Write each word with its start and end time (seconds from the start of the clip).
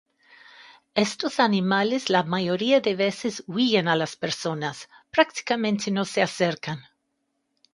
Estos 0.95 1.39
animales 1.39 2.09
la 2.09 2.23
mayoría 2.23 2.81
de 2.81 2.95
veces 2.95 3.43
huyen 3.45 3.87
a 3.87 3.95
las 3.95 4.15
personas, 4.15 4.89
prácticamente 5.11 5.91
no 5.91 6.05
se 6.05 6.23
acercan. 6.23 6.81